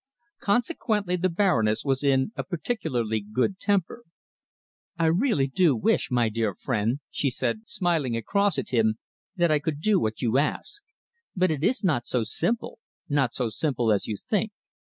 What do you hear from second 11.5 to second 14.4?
it is not so simple, not so simple as you